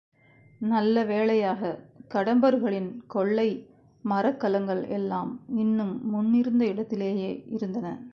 நல்ல 0.61 1.03
வேளையாகக் 1.03 1.81
கடம்பர்களின் 2.13 2.97
கொள்ளை 3.07 3.67
மரக்கலங்கள் 4.05 4.87
எல்லாம் 4.87 5.31
இன்னும் 5.55 6.09
முன்னிருந்த 6.09 6.65
இடத்திலேயே 6.65 7.43
இருந்தன. 7.47 7.87